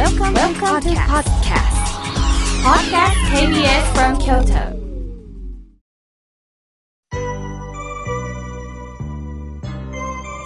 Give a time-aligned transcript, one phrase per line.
[0.00, 1.76] Welcome, Welcome to podcast.
[2.64, 4.80] Podcast KBS from Kyoto.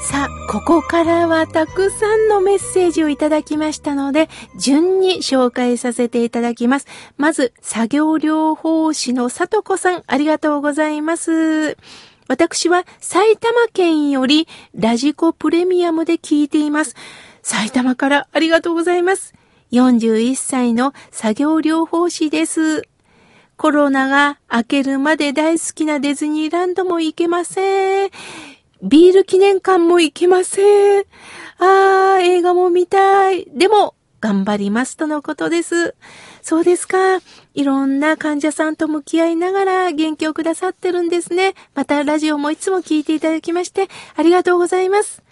[0.03, 4.29] さあ、ここからはたくさんのメッセージをいただきましたので、
[4.59, 6.89] 順に紹介させていただきます。
[7.17, 11.77] まず、作業療法士のさとこさん、ありがとうございます。
[12.27, 16.97] 私は埼玉県よりラジコプレミアムで聞いています。
[17.43, 19.33] 埼玉からありがとうございます。
[19.75, 22.83] 41歳の作業療法士です。
[23.57, 28.11] コロナが明けるまで大好きなディズニーランドも行けません。
[28.83, 31.05] ビール記念館も行けません。
[31.59, 33.47] あー、映画も見たい。
[33.47, 35.95] でも、頑張りますとのことです。
[36.41, 37.19] そうですか。
[37.55, 41.55] いろんな患者さんと向き合いながら元気をくださってるんですね。
[41.75, 45.24] またラジオもいつも聞いていただきましてありがとうございます。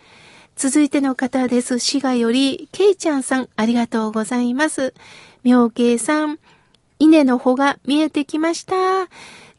[0.57, 1.79] 続いての方です。
[1.79, 4.95] 滋賀より、けいちゃんさん、ありがとうございます。
[5.43, 6.39] 妙慶さん、
[6.99, 8.75] 稲の穂が見えてきました。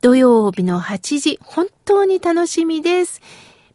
[0.02, 3.22] 土曜日の8時、本当に楽しみです。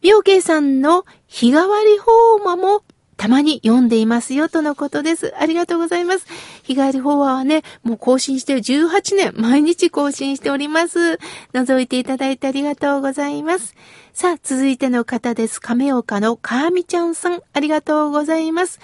[0.02, 2.82] 妙慶さんの日替わり法話も
[3.18, 5.34] たまに読んでいますよとのことです。
[5.36, 6.26] ありがとうございます。
[6.62, 11.18] 日替わり法話はね、もう更新して18年、毎日更新しております。
[11.52, 13.74] 覗いていただいてありがとうございます。
[14.12, 15.60] さあ、続いての方です。
[15.60, 18.78] 亀岡のかーみちゃんさん、ありがとうございます。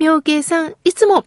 [0.00, 1.24] 妙慶さん、いつも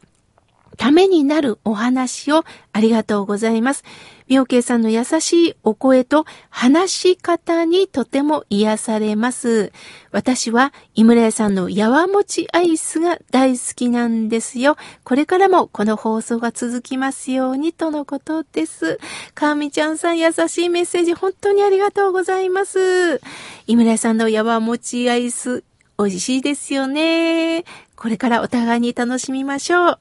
[0.76, 2.44] ためになるお話を
[2.74, 3.86] ありがとうございます。
[4.30, 9.74] 妙慶さんの優しいお声と話し方にとても癒されます。
[10.12, 14.78] 私は井村屋さんのやわもちアイスが大好きなんですよ。
[15.04, 19.00] これからもこの放送が続きますようにとのことです。
[19.34, 23.20] かみちゃんさん優しいメッセージ本当にありがとうございます。
[23.66, 25.64] 井村屋さんのやわもちアイス
[25.98, 27.66] 美味しいですよね。
[27.96, 30.00] これからお互いに楽しみましょう。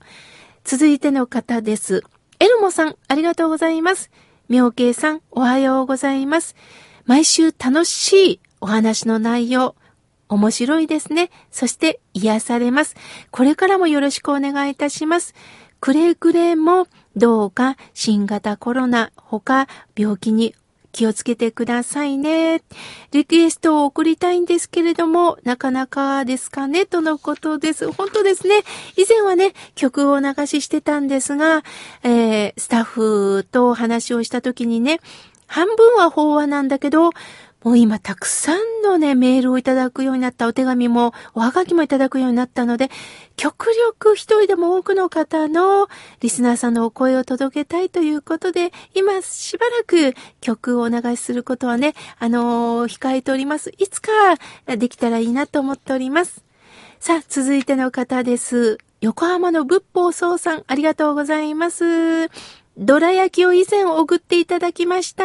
[0.64, 2.04] 続いての方です。
[2.40, 4.10] エルモさん、ありがとうございます。
[4.48, 6.54] 妙慶さん、おはようございます。
[7.04, 9.74] 毎週楽しいお話の内容、
[10.28, 11.30] 面白いですね。
[11.50, 12.94] そして癒されます。
[13.32, 15.34] これからもよろしくお願いいたします。
[15.80, 19.66] くれぐれもどうか新型コロナ他
[19.96, 20.54] 病気に
[20.98, 22.60] 気をつけてくださいね。
[23.12, 27.92] リクエストを送りたいんですけれども、なかなかですかね、とのことです。
[27.92, 28.64] 本当ですね。
[28.96, 31.62] 以前はね、曲を流ししてたんですが、
[32.02, 34.98] えー、スタッフと話をした時にね、
[35.46, 37.10] 半分は法話なんだけど、
[37.64, 42.88] もう今たくさんのね、メールをいただくようになった、お手紙も、おはがきもいただくようになったので、
[43.36, 45.88] 極力一人でも多くの方の
[46.20, 53.72] リスナーさんのお声を届けたいということで、今しばらく曲をお流しすることはね、あのー控えております。
[53.76, 54.10] いつか
[54.66, 56.44] できたらいいなと思っております。
[57.00, 58.78] さあ、続いての方です。
[59.00, 62.28] 横浜の仏法僧さん、ありがとうございます。
[62.80, 65.24] どら焼きを以前送っていただきました。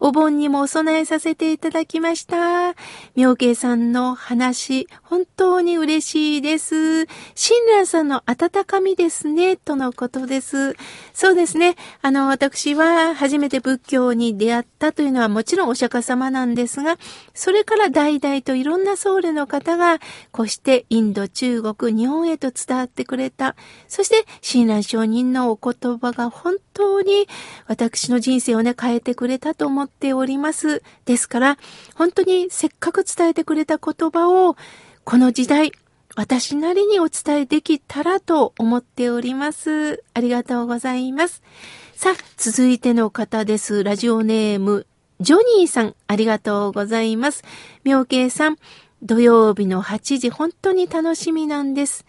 [0.00, 2.74] お盆にもお供えさせていただきました。
[3.14, 7.04] 妙慶さんの話、本当に嬉しいです。
[7.34, 10.76] 親鸞さんの温かみですね、とのことです。
[11.12, 11.76] そうですね。
[12.00, 16.96] あの、私は初めて仏教に出会ったというのはもちろんお釈迦様なんですが、
[17.34, 19.98] それから代々といろんな僧侶の方が、
[20.32, 23.56] こうしてインド、中国、日本へと伝わってくれた。
[23.88, 27.28] そして、親鸞上人のお言葉が本当当に
[27.66, 30.82] 私の人生をね、変えてくれたと思っております。
[31.04, 31.58] ですから、
[31.96, 34.56] 本当にせっかく伝えてくれた言葉を、
[35.04, 35.72] この時代、
[36.14, 40.02] 私なりにお伝えできたらと思っております。
[40.14, 41.42] ありがとうございます。
[41.94, 43.82] さあ、続いての方です。
[43.82, 44.86] ラジオネーム、
[45.20, 47.42] ジョニーさん、ありがとうございます。
[47.82, 48.56] 妙慶さん、
[49.02, 52.06] 土曜日の8時、本当に楽しみなんです。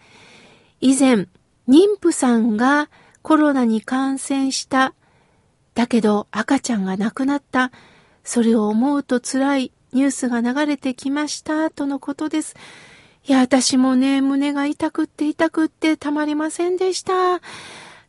[0.80, 1.26] 以前、
[1.68, 2.88] 妊婦さんが
[3.22, 4.94] コロナに感染した。
[5.74, 7.70] だけど赤ちゃんが亡くなった。
[8.24, 11.70] それを思うと辛いニュースが流れてきました。
[11.70, 12.54] とのことです。
[13.26, 17.40] いや、私もね、胸が痛くって痛くってたまりませんでした。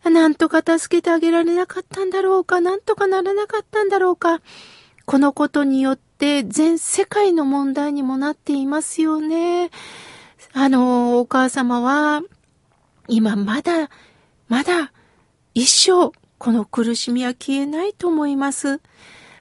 [0.09, 2.61] なんとか助けてあげられなかったんだろうか。
[2.61, 4.41] なんとかならなかったんだろうか。
[5.05, 9.69] このことによって全世界の問題にもなっていますよね。
[10.53, 12.21] あの、お母様は、
[13.07, 13.89] 今まだ、
[14.47, 14.91] まだ、
[15.53, 18.79] 一生、この苦しみは消えないと思います。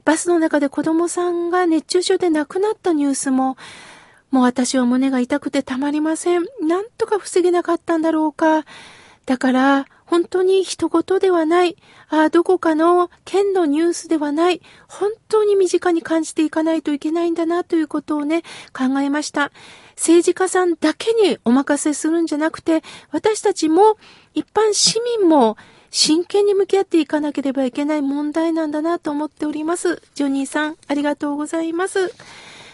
[0.05, 3.57] バスの中で子供さんが熱中症で亡くなったニュースも、
[4.31, 6.45] もう私は胸が痛くてたまりません。
[6.63, 8.65] なんとか防げなかったんだろうか。
[9.27, 11.77] だから、本当に人事ではない。
[12.09, 14.61] ああ、どこかの県のニュースではない。
[14.89, 18.43] 本当に身近に感じていかないといけないんだなということをね、
[18.77, 19.53] 考えました。
[19.95, 23.99] 政治家さんだけにお任せするんじゃなくて、私たちも
[24.35, 25.57] 一般市民も
[25.91, 30.01] 真剣に向き合っていかなければいけない問題なんだなと思っております。
[30.15, 32.15] ジョニーさん、ありがとうございます。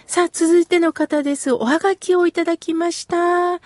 [0.07, 1.53] さあ、続いての方です。
[1.53, 3.61] おはがきをいただきました。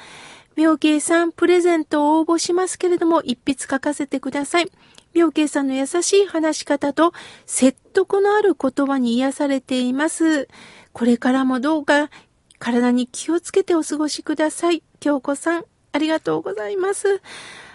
[0.57, 4.71] 妙慶さん、プレゼントを応募しますけれども、一筆書かせてください。
[5.15, 7.13] 妙慶さんの優しい話し方と
[7.45, 10.49] 説得のある言葉に癒されています。
[10.93, 12.11] これからもどうか
[12.59, 14.83] 体に気をつけてお過ごしください。
[15.01, 17.21] 京子さん、ありがとうございます。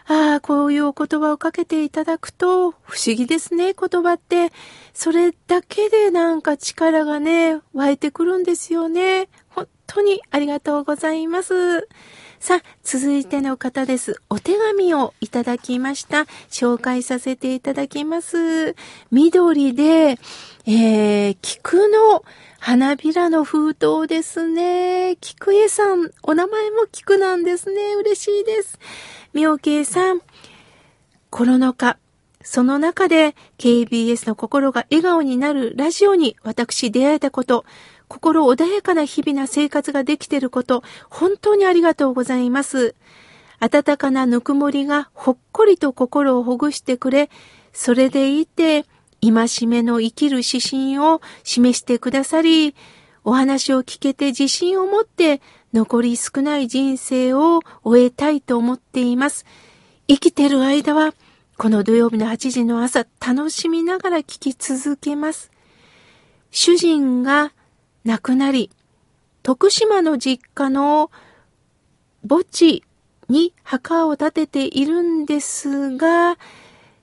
[0.07, 4.52] ああ、こういうお言葉をかけていただくと、不思議ですね、言葉って。
[4.94, 9.30] それだけでなんか力がね、湧いてくるんですよね。
[9.50, 11.88] 本当にありがとうございます。
[12.40, 14.22] さあ、続いての方です。
[14.30, 16.28] お手紙をいただきました。
[16.51, 18.75] 紹介させていただきます。
[19.10, 20.19] 緑で、
[20.68, 22.24] えー、菊の
[22.66, 25.18] 花びらの封筒ですね。
[25.22, 27.94] 菊江さん、お名前も菊なんですね。
[27.94, 28.80] 嬉しいです。
[29.34, 30.22] 妙慶さん、
[31.30, 32.00] コロナ禍、
[32.42, 37.66] その中で KBS の心が笑顔になるラジオに私出会えたこと、
[38.08, 42.96] 心穏やかな日々な生活ができていること、本当にありがとうございます。
[43.60, 47.30] 温かなぬくもりがほっこりと心をほぐしてくれ、
[47.74, 48.88] それでいて、
[49.31, 52.75] 戒めの生きる指針を示してくださり、
[53.24, 55.42] お話を聞けて自信を持って
[55.74, 59.45] 残り少ない人生を終えたいと思っています。
[60.07, 61.13] 生きてる間は、
[61.57, 65.51] この土曜日の8時の朝、楽しみながら聞き続けます。
[66.51, 67.51] 主人が
[68.04, 68.69] 亡くなり、
[69.42, 71.12] 徳島の実家の
[72.27, 72.83] 墓地
[73.30, 76.38] に墓を建てているんですが、や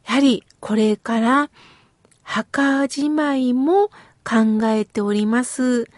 [0.05, 1.51] はりこれから
[2.23, 3.89] 墓じまいも
[4.25, 5.89] 考えております。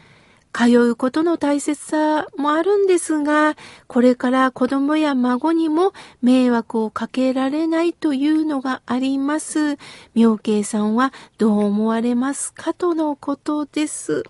[0.55, 3.57] 通うことの大切さもあるんですが、
[3.89, 5.93] これから子供や孫にも
[6.23, 9.79] 迷惑をかけられないというのがあります。
[10.15, 14.23] 妙慶さんはどう思われますかとのことです。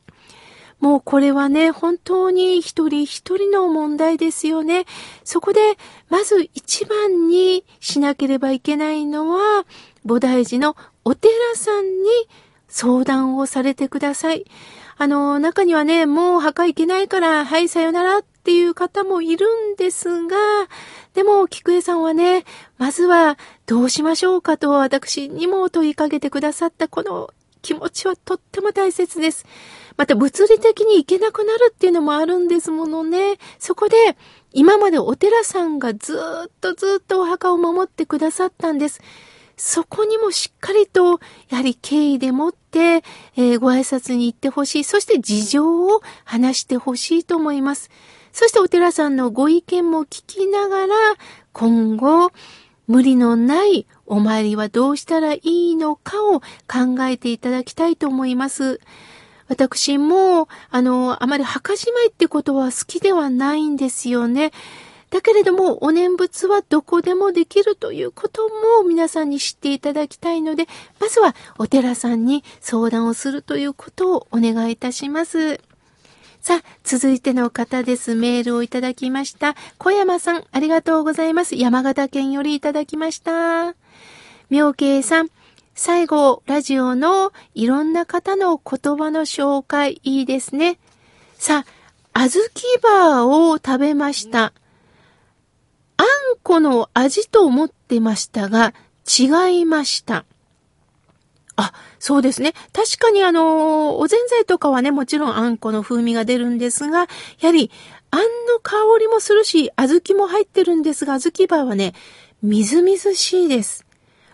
[0.81, 4.87] もうこれはね、本当に一人一人の問題ですよね。
[5.25, 5.61] そこで、
[6.08, 9.67] まず一番にしなければいけないのは、
[10.05, 12.09] 菩提寺のお寺さんに
[12.69, 14.45] 相談をされてください。
[14.97, 20.37] あの、中にはね、もう墓行けないから、はい、さよならっていう方もいるんですが、
[21.15, 22.45] でも、菊江さんはね、
[22.79, 27.31] まずはどうしましょうかと私にも問いかけてくださったこの
[27.62, 29.47] 気持ちはとっても大切です。
[29.97, 33.39] また物理的に行けなくなるっていうのもあるんですものね。
[33.59, 33.97] そこで、
[34.53, 39.01] 今までお寺さんがずっとずっとお墓を守ってくださったんです。
[39.56, 43.03] そこにもしっかりと、やはり敬意でもって、
[43.37, 44.85] えー、ご挨拶に行ってほしい。
[44.85, 47.91] そして事情を話してほしいと思います。
[48.33, 50.95] そしてお寺さんのご意見も聞きながら、
[51.53, 52.31] 今後、
[52.87, 58.81] 無理のないお参りはどうしたらいいのかを考えていただきたいと思います。
[59.47, 64.53] 私も、あの、あまり墓じまいってことは好きではないんですよね。
[65.15, 70.67] だけれども、お念仏はどこでもできるということも皆さんに知っていただきたいので、
[70.99, 75.61] まずはお寺さんに相談をするということをお願いいたします。
[76.41, 78.17] さあ、続いての方です。
[78.17, 79.55] メールをいただきました。
[79.79, 81.55] 小山さん、ありがとうございます。
[81.55, 83.77] 山形県よりいただきました。
[84.51, 85.29] 妙慶さん、
[85.77, 90.81] 最後、ラジオのいろんな方の言葉の紹介いいですね。
[91.39, 91.65] さ
[92.15, 92.51] あ、小豆
[92.83, 94.53] バーを食べました。
[96.44, 98.74] あんこの味と思ってましたが、
[99.19, 100.27] 違いました。
[101.56, 102.53] あ、そうですね。
[102.74, 107.08] 確かにあの、おぜんざいとかはね、もちろんあんこの風味が出るんですが、
[107.41, 107.70] やはり、
[108.10, 108.27] あんの
[108.63, 111.94] 香りもするし、小豆も入ってるんですが、小豆バーはね、
[112.43, 113.86] みずみずしいです。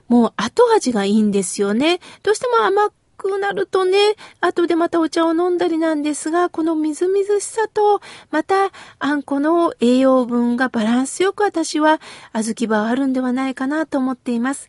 [0.08, 2.00] もう後味がいいんですよね。
[2.24, 2.90] どうしても甘
[3.20, 3.98] くなるとね、
[4.40, 8.00] 後でまたお茶を飲んだりなんですが、このみずみずしさと、
[8.30, 12.00] またあんこの栄養分がバランスよく私は
[12.32, 14.68] 小豆バーあるんではないかなと思っています。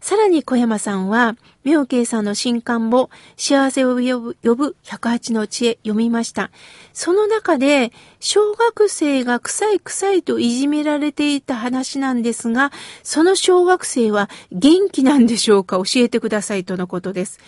[0.00, 6.50] さらに小山さんは、妙慶さんの新刊を幸せを呼ぶ呼ぶ108の知恵読みました。
[6.92, 12.70] その中で、小学生が臭い臭いといじめられていた話なんですが、
[13.02, 17.40] その小学生は元気なんでしょうか教えてくださいとのことです。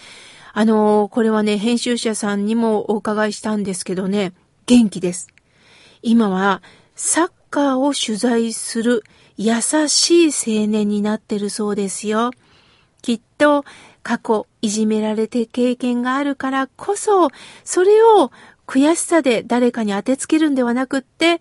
[0.52, 4.32] あの、これはね、編集者さんにもお伺いしたんですけどね、
[4.66, 5.28] 元気です。
[6.02, 6.62] 今は、
[6.96, 9.04] サッカーを取材する
[9.36, 12.30] 優しい青年になってるそうですよ。
[13.02, 13.64] きっと
[14.02, 17.28] 過去いじめられて経験があるからこそ、
[17.64, 18.30] それを
[18.66, 21.40] 悔しさで誰かに当てつけるんではなくって、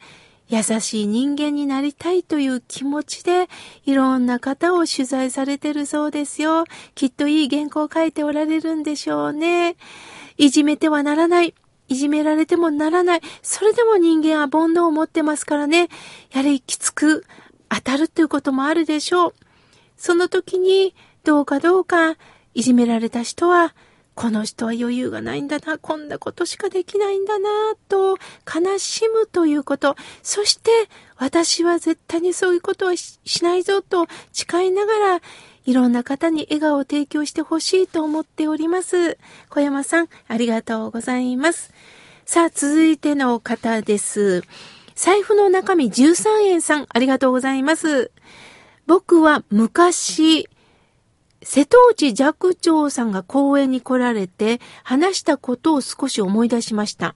[0.50, 3.48] 優しい人間になりたいという気持ちで、
[3.86, 6.66] いろんな方を取材されてるそうですよ。
[6.96, 9.78] きっといい原稿を書いておられるんでしょうね。
[10.38, 11.54] いじめてはならない。
[11.88, 13.22] いじめられてもならない。
[13.44, 15.90] それでも人間は煩悩を持ってますからね。
[16.32, 17.26] やはりきつく
[17.70, 19.34] 当たるということもあるでしょう。
[19.98, 22.16] その時に、どうかどうか、
[22.56, 23.76] いじめられた人は、
[24.20, 27.48] この人は余裕がないんだな、こんなことしかできないんだな、
[27.88, 28.18] と
[28.54, 29.96] 悲しむということ。
[30.24, 30.72] そして、
[31.16, 35.22] 私は絶対にそういうことはしないぞと誓いながら、
[35.66, 39.18] いろんな方に笑顔を提供してほしいと思っております。
[39.48, 41.72] 小山さん、ありがとうございます。
[42.26, 44.44] さあ、続いての方です。
[44.96, 48.12] 財布の中身13円さん、ありがとうございます。
[48.86, 50.50] 僕は昔、
[51.50, 57.16] 瀬戸内寂聴さんが公園に来られて話したことを少し思い出しました。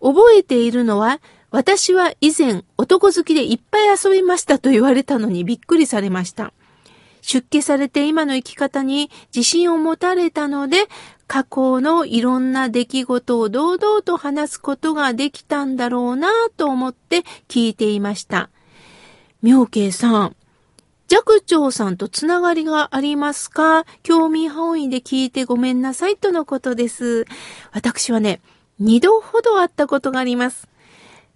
[0.00, 6.52] 覚えているのは、私は以前男好きでいっぱい遊びましたと言われたのにびっくりされました。
[7.20, 10.86] 出家されて今の生き方に自信を持たれたので、
[11.26, 18.50] 過去のいろんな出来事を堂々と話すことができたんだろうなと思って聞いていました。
[19.42, 20.36] 妙慶さん、
[21.06, 23.84] 寂聴さんとつながりがありますか？
[24.02, 27.26] 興味本位で聞いてごめんなさいとのことです。
[27.72, 28.40] 私はね、
[28.78, 30.66] 二度ほど会ったことがあります。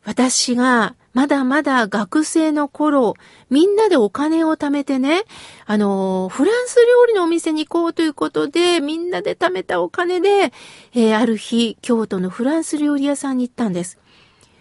[0.05, 3.15] 私がまだまだ学生の頃、
[3.51, 5.25] みんなでお金を貯めてね、
[5.67, 10.53] あの、フランス料理のお店に行こうということで、みんなで貯めたお金で、
[10.95, 13.99] えー、ある日、京都のフランス料理屋さんに行ったんです。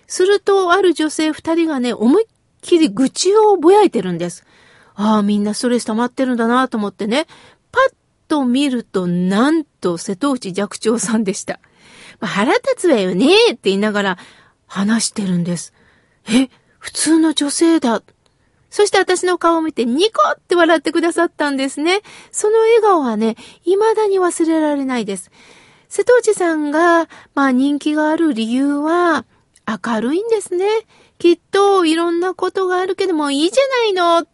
[0.08, 2.28] すると、ある女性二人がね、思いっ
[2.62, 4.44] きり愚痴をぼやいてるんです。
[5.00, 7.28] ああ、みんなストレス溜まってるんだなと思ってね、
[7.72, 7.94] パッ
[8.28, 11.60] と見ると、なんと瀬戸内寂聴さんでした。
[12.20, 14.18] まあ、腹立つわよねって言いながら
[14.66, 15.72] 話してるんです。
[16.28, 16.50] え、
[16.80, 18.02] 普通の女性だ。
[18.72, 22.02] そして私の顔を見てニコって笑ってくださったんですね。
[22.32, 25.30] その笑顔はね、未だに忘れられないです。
[25.90, 29.26] 瀬戸内さんが、まあ人気がある理由は、
[29.68, 30.68] 明るいんですね。
[31.20, 34.28] きっといろんなことがあるけどもいいじゃないのっ、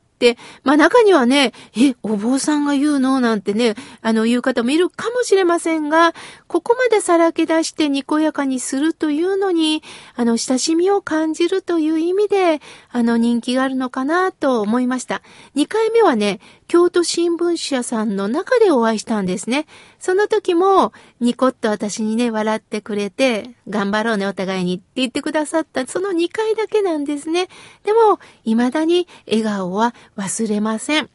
[0.63, 3.19] まあ中にはね、え、お坊さんが言うの？
[3.19, 6.13] なんてね、あの言う方もいるかもしれませんが、
[6.53, 9.81] ここまでさらけ出してにこやかにするというのに、
[10.15, 15.23] あの親しみを感じるという意味で、あの人気があるのかなと思いました。
[15.55, 19.65] 2回目はね、京都新聞社さんの中でお会いしたんですね。
[19.97, 27.47] その時も、ニコッと私にね、笑ってくれて、頑張ろうね、お互いにって言ってくださった、その2回だけなんですね。
[27.83, 31.09] でも、未だに笑顔は忘れません。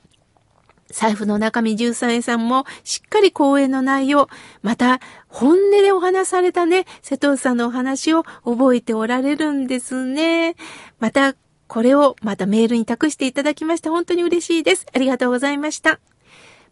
[0.90, 4.28] 財布の中身13円さんもしっかり講演の内容、
[4.62, 10.56] また本音でお話されたね、瀬戸さんのお話を覚えておられるんですね。
[10.98, 11.34] また
[11.66, 14.86] これをまたメールに託していただきまして本当に嬉しいです。
[14.94, 16.00] ありがとうございました。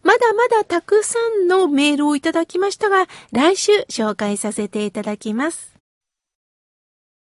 [0.03, 5.76] まだまだたくさんのメールをいただきましたが、来週紹介させていただきます。